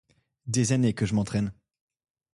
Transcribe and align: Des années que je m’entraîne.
Des 0.47 0.71
années 0.71 0.93
que 0.95 1.05
je 1.05 1.13
m’entraîne. 1.13 1.53